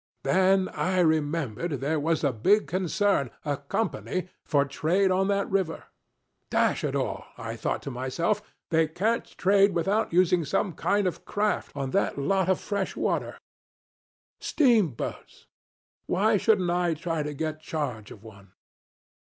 [0.23, 5.83] Then I remembered there was a big concern, a Company for trade on that river.
[6.49, 7.25] Dash it all!
[7.37, 8.41] I thought to myself,
[8.71, 13.37] they can't trade without using some kind of craft on that lot of fresh water
[14.39, 15.45] steamboats!
[16.07, 18.53] Why shouldn't I try to get charge of one?